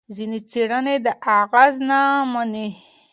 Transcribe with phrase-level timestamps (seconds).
[0.15, 1.99] ځینې څېړنې دا اغېز نه
[2.31, 2.69] مني.